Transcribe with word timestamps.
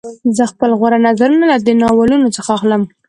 زه 0.37 0.43
خپل 0.51 0.69
غوره 0.79 0.97
نظرونه 1.07 1.45
له 1.51 1.57
دې 1.65 1.73
ناولونو 1.81 2.27
څخه 2.37 2.49
اخلم 2.57 2.81